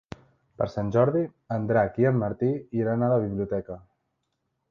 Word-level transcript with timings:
Per 0.59 0.67
Sant 0.75 0.87
Jordi 0.95 1.21
en 1.57 1.67
Drac 1.71 1.99
i 2.03 2.09
en 2.11 2.17
Martí 2.23 2.51
iran 2.79 3.05
a 3.05 3.09
la 3.13 3.21
biblioteca. 3.27 3.77